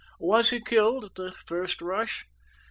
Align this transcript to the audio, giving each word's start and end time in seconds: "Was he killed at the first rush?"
"Was 0.19 0.49
he 0.49 0.59
killed 0.59 1.05
at 1.05 1.13
the 1.13 1.31
first 1.31 1.79
rush?" 1.79 2.25